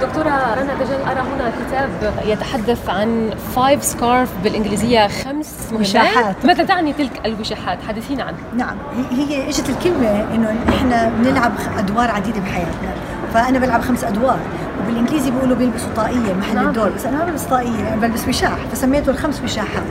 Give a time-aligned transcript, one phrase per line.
[0.00, 6.92] دكتورة رنا دجل أرى هنا كتاب يتحدث عن فايف سكارف بالإنجليزية خمس وشاحات ماذا تعني
[6.92, 8.76] تلك الوشاحات؟ حدثينا عنها نعم
[9.10, 12.94] هي إجت الكلمة إنه إحنا بنلعب أدوار عديدة بحياتنا
[13.34, 14.38] فأنا بلعب خمس أدوار
[14.82, 16.68] وبالإنجليزي بيقولوا بيلبسوا طاقية محل نعم.
[16.68, 19.82] الدور بس أنا ما بلبس طاقية بلبس وشاح فسميته الخمس وشاحات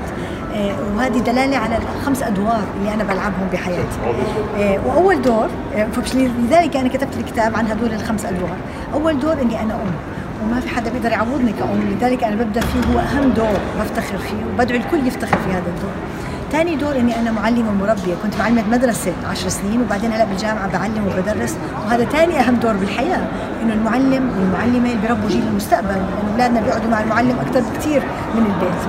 [0.96, 3.98] وهذه دلالة على الخمس أدوار اللي أنا بلعبهم بحياتي.
[4.58, 8.58] آه، وأول دور آه، لذلك أنا كتبت الكتاب عن هدول الخمس أدوار.
[8.94, 9.91] أول دور إني أنا أم
[10.44, 11.96] وما في حدا بيقدر يعوضني كأم.
[11.98, 15.91] لذلك أنا ببدأ فيه هو أهم دور بفتخر فيه وبدعو الكل يفتخر في هذا الدور.
[16.52, 21.08] ثاني دور إني أنا معلمه ومربيه كنت معلمه مدرسه 10 سنين وبعدين هلأ بالجامعة بعلم
[21.08, 21.55] وبدرس.
[21.85, 23.27] وهذا ثاني أهم دور بالحياة
[23.62, 25.88] إنه المعلم والمعلمة اللي بيربوا جيل المستقبل.
[25.88, 28.04] لأنه أولادنا بيقعدوا مع المعلم أكثر بكثير
[28.35, 28.82] من البيت.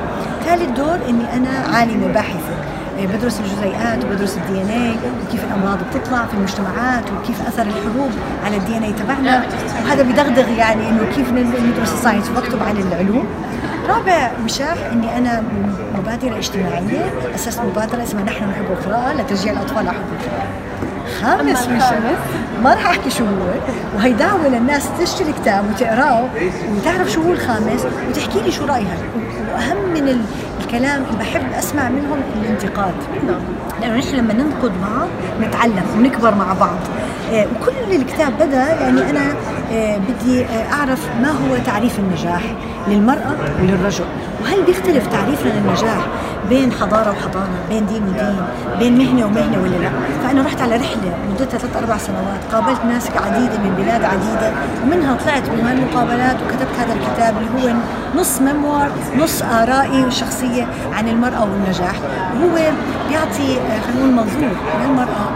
[0.46, 2.54] ثالث دور إني أنا عالمه باحثه
[2.98, 4.96] إيه، بدرس الجزيئات وبدرس ال DNA
[5.28, 8.10] وكيف الأمراض بتطلع في المجتمعات وكيف أثر الحروب
[8.44, 9.42] على ال DNA تبعنا.
[9.84, 13.26] وهذا بدغدغ يعني إنه كيف ندرس ال science وأكتب عن العلوم.
[13.88, 15.42] رابع وشاح إني أنا
[15.98, 20.48] مبادرة اجتماعية أسست مبادرة اسمها نحن نحب القراءه لتشجيع الأطفال على حب القراءه
[21.20, 22.00] خامس وشاح
[22.64, 23.50] ما راح أحكي شو هو
[23.96, 26.24] وهي دعوة للناس تشتري كتاب وتقراه
[26.70, 28.96] وتعرف شو هو الخامس وتحكي لي شو رأيها.
[29.56, 30.20] وأهم من
[30.60, 32.94] الكلام اللي بحب أسمع منهم الانتقاد.
[33.80, 35.08] لأنه نحن لما ننقد بعض
[35.40, 36.78] نتعلم ونكبر مع بعض.
[37.32, 39.32] آه، وكل الكتاب بدأ لاني أنا
[39.72, 42.42] آه، بدي آه، أعرف ما هو تعريف النجاح
[42.88, 44.04] للمرأة وللرجل.
[44.46, 46.06] وهل بيختلف تعريفنا للنجاح
[46.48, 48.36] بين حضارة وحضاره بين دين ودين
[48.78, 49.90] بين مهنة ومهنة ولا لا؟
[50.22, 54.52] فأنا رحت على رحلة مدتها ثلاث أربع سنوات قابلت ناس عديده من بلاد عديدة
[54.82, 57.74] ومنها طلعت من المقابلات وكتبت هذا الكتاب اللي هو
[58.16, 61.94] نص ميموار نص آرائي الشخصية عن المرأة والنجاح.
[62.34, 62.54] وهو
[63.08, 63.48] بيعطي
[63.86, 64.50] خلينا نقول منظور
[64.82, 65.26] للمرأة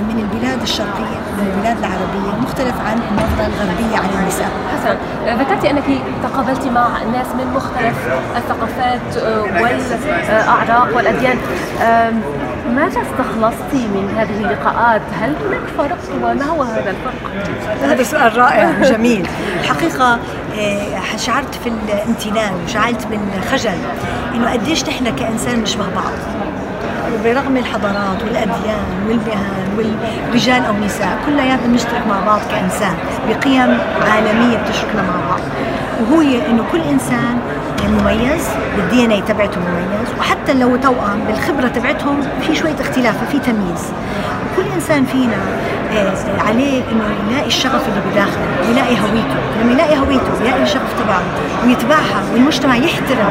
[0.00, 4.50] من البلاد الشرقية من البلاد العربية مختلف عن النظرة الغربية عن النساء.
[4.74, 5.84] حسنا ذكرت أنك
[6.22, 7.96] تقابلت مع ناس من مختلف
[8.36, 11.36] الثقافات آه، والأعراق والأديان.
[12.74, 18.70] ماذا استخلصتي من هذه اللقاءات؟ هل هناك فرق؟ وما هو هذا الفرق؟ هذا سؤال رائع
[18.80, 19.26] وجميل.
[19.60, 20.18] الحقيقة
[20.58, 23.78] آه، شعرت في الامتنان وشعرت بالخجل
[24.34, 26.12] إنه قديش نحن كإنسان نشبه بعض.
[27.24, 32.94] برغم الحضارات والأديان والمهن والرجال أو نساء كلياتنا بنشترك مع بعض كإنسان
[33.28, 33.78] بقيم
[34.10, 35.40] عالمية بتشركنا مع بعض.
[36.00, 37.38] وهو إنه كل إنسان
[37.84, 43.38] مميز بالدي إن اي تبعته مميز وحتى لو توأم بالخبرة تبعتهم في شوية اختلاف ففي
[43.38, 43.92] تمييز.
[44.54, 45.36] وكل إنسان فينا
[45.92, 49.36] آه، عليه إنه يلاقي الشغف اللي بداخله يلاقي هويته.
[49.62, 51.22] لما يلاقي هويته يلاقي الشغف تبعه
[51.66, 53.30] ويتبعها والمجتمع يحترم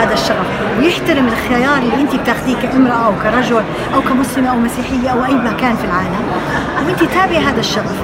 [0.00, 0.46] هذا الشغف
[0.78, 3.62] ويحترم الخيار اللي انت بتاخذيه كامرأة أو كرجل
[3.94, 6.22] أو كمسلمة أو مسيحية أو أي مكان في العالم.
[6.86, 7.96] وانت تابعي هذا الشغف.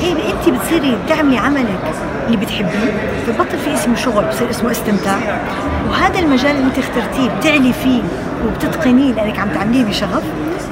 [0.00, 1.94] إيه انت بتصيري بتعملي عملك
[2.26, 2.92] اللي بتحبيه.
[3.28, 5.16] ببطل في اسمه شغل بصير اسمه استمتاع.
[5.90, 8.02] وهذا المجال اللي انت اخترتيه بتعلي فيه
[8.46, 10.22] وبتتقنيه لانك عم تعمليه بشغف.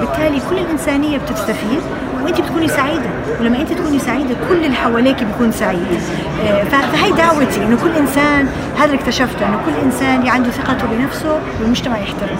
[0.00, 1.80] بالتالي كل الإنسانية بتستفيد
[2.24, 3.10] وأنت بتكوني سعيدة.
[3.40, 6.00] ولما أنت تكوني سعيدة كل اللي حواليك بيكون سعيد.
[6.48, 11.38] آه، فهي دعوتي إنه كل إنسان هذا اللي اكتشفته إنه كل إنسان عنده ثقته بنفسه
[11.60, 12.38] والمجتمع يحترمه.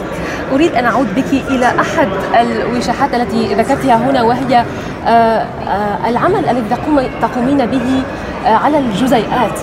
[0.53, 2.09] أريد أن أعود بك إلى أحد
[2.41, 4.65] الوشاحات التي ذكرتها هنا وهي
[5.07, 6.77] آه، آه، العمل الذي
[7.23, 8.03] تقومين به
[8.47, 9.61] على الجزيئات.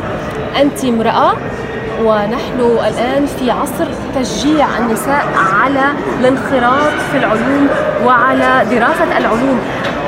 [0.62, 1.34] أنت امرأة
[2.04, 3.86] ونحن الآن في عصر
[4.16, 5.84] تشجيع النساء على
[6.20, 7.68] الانخراط في العلوم
[8.06, 9.60] وعلى دراسة العلوم.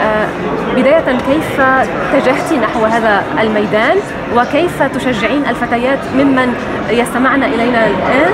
[0.01, 0.27] آه،
[0.75, 3.97] بداية كيف اتجهت نحو هذا الميدان؟
[4.35, 6.53] وكيف تشجعين الفتيات ممن
[6.89, 8.33] يستمعن إلينا الآن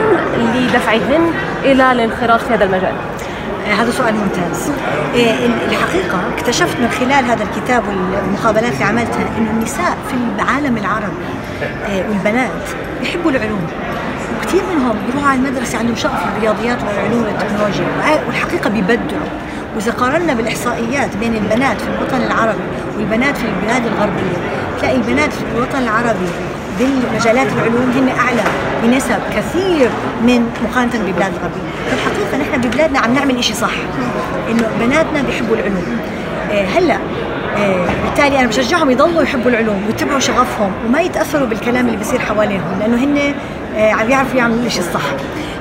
[0.56, 1.32] لدفعهن
[1.64, 2.94] إلى الانخراط في هذا المجال؟
[3.74, 4.70] هذا سؤال ممتاز.
[5.16, 11.26] آه، الحقيقة اكتشفت من خلال هذا الكتاب والمقابلات اللي عملتها أن النساء في العالم العربي
[12.10, 12.52] والبنات
[13.04, 13.68] يحبوا العلوم.
[14.38, 17.88] وكثير منهم بيروحوا على المدرسة عندهم شغف الرياضيات والعلوم والتكنولوجيا.
[18.28, 19.30] والحقيقة بيبدعوا.
[19.76, 22.64] وإذا قارنا بالإحصائيات بين البنات في الوطن العربي
[22.98, 24.38] والبنات في البلاد الغربية
[24.80, 26.30] تلاقي البنات في الوطن العربي
[26.80, 28.44] بالمجالات العلوم هن أعلى
[28.84, 29.90] بنسب كثير
[30.22, 31.70] من مقارنة بالبلاد الغربية.
[32.56, 33.74] نحن ببلادنا عم نعمل إشي صح.
[34.52, 35.98] إنه بناتنا بيحبوا العلوم.
[36.52, 36.98] آه، هلأ
[37.58, 42.80] آه، بالتالي أنا بشجعهم يضلوا يحبوا العلوم ويتبعوا شغفهم وما يتأثروا بالكلام اللي بيصير حواليهم
[42.80, 43.34] لأنه هن
[43.78, 45.06] آه، عم يعرفوا يعملوا الشيء الصح.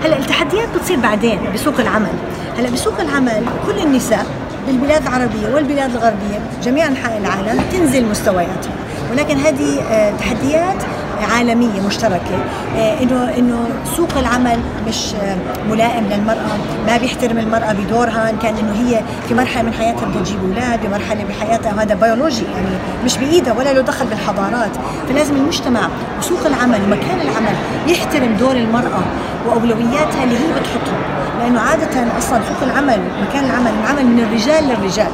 [0.05, 2.12] هلأ التحديات بتصير بعدين بسوق العمل.
[2.58, 4.26] هلأ بسوق العمل كل النساء
[4.67, 8.75] بالبلاد العربية والبلاد الغربية جميع انحاء العالم تنزل مستوياتهم.
[9.12, 9.82] ولكن هذه
[10.19, 10.82] تحديات
[11.25, 12.38] عالمية مشتركة.
[12.76, 15.37] آه، انه إنه سوق العمل مش آه،
[15.71, 20.23] ملائم للمرأة ما بيحترم المرأة بدورها إن كان إنه هي في مرحلة من حياتها بدها
[20.23, 22.67] تجيب أولاد بمرحله بحياتها وهذا بيولوجي يعني
[23.05, 24.71] مش بإيدها ولا له دخل بالحضارات.
[25.09, 25.88] فلازم المجتمع
[26.19, 27.55] وسوق العمل ومكان العمل
[27.88, 29.03] يحترم دور المرأة
[29.47, 30.99] وأولوياتها اللي هي بتحطها
[31.41, 35.11] لأنه عادة أصلا سوق العمل مكان العمل العمل من الرجال للرجال.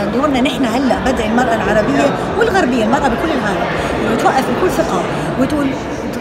[0.00, 2.02] فدورنا نحن هلأ بدا المرأة العربية
[2.38, 3.66] والغربية المرأة بكل العالم.
[4.22, 5.02] توقف بكل ثقة.
[5.40, 5.66] وتقول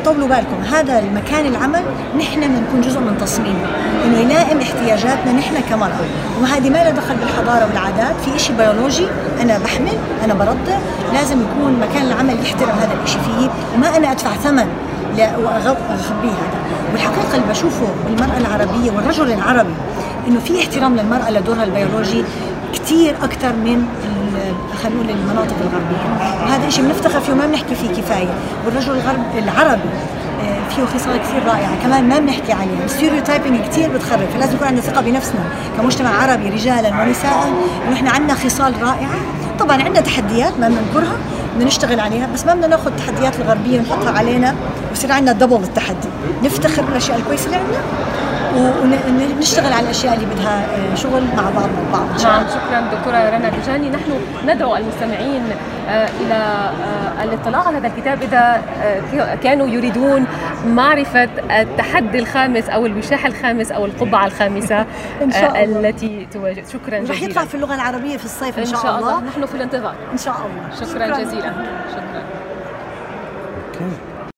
[0.05, 1.81] طولوا بالكم هذا المكان العمل
[2.19, 3.65] نحن بدنا نكون جزء من تصميمه.
[4.05, 6.05] إنه يلائم احتياجاتنا نحن كمرأة.
[6.41, 8.15] وهذه ما لها دخل بالحضارة والعادات.
[8.25, 9.07] في شيء بيولوجي
[9.41, 10.77] أنا بحمل أنا برضع.
[11.13, 13.49] لازم يكون مكان العمل يحترم هذا الشيء فيه.
[13.75, 14.67] وما أنا أدفع ثمن
[15.17, 16.59] واخبيه هذا.
[16.91, 19.73] والحقيقة اللي بشوفه بالمرأة العربية والرجل العربي
[20.27, 22.23] إنه في احترام للمرأة لدورها البيولوجي.
[22.73, 23.85] كثير أكثر من
[24.83, 26.43] خلينا نقول المناطق الغربية.
[26.43, 28.33] وهذا شيء بنفتخر فيه وما بنحكي فيه كفاية.
[28.65, 29.89] والرجل الغرب العربي
[30.41, 31.83] آه، فيه خصال كثير رائعة.
[31.83, 32.85] كمان ما بنحكي عليها.
[32.85, 34.27] ال stereotyping كثير بتخرب.
[34.33, 35.43] فلازم يكون عندنا ثقة بنفسنا
[35.77, 37.53] كمجتمع عربي رجالا ونساء.
[37.87, 39.19] انه إحنا عندنا خصال رائعه
[39.59, 41.17] طبعا عندنا تحديات ما بننكرها
[41.55, 44.55] بدنا نشتغل عليها بس ما بدنا ناخذ التحديات الغربية ونحطها علينا
[44.89, 46.09] ويصير عندنا double التحدي.
[46.43, 47.81] نفتخر بالأشياء الكويسة اللي عندنا.
[48.55, 52.43] ونشتغل على الأشياء اللي بدها آه، شغل مع بعض البعض نعم.
[52.47, 54.11] شكرا دكتورة رنا دجاني نحن
[54.45, 55.43] ندعو المستمعين
[55.89, 58.61] آه، إلى آه، الاطلاع على هذا الكتاب إذا
[59.43, 60.25] كانوا يريدون
[60.65, 61.29] معرفة
[61.61, 64.79] التحدي الخامس أو الوشاح الخامس أو القبعة الخامسة
[65.23, 65.89] إن شاء الله.
[65.89, 66.67] التي تواجد.
[66.67, 69.17] شكرا جزيلا رح يطلع في اللغة العربية في الصيف إن شاء, إن شاء الله.
[69.17, 69.29] الله.
[69.29, 69.95] نحن في الانتظار.
[70.13, 70.75] إن شاء الله.
[70.75, 71.23] شكرا, شكرا.
[71.23, 71.53] جزيلا.
[71.91, 72.38] شكرا.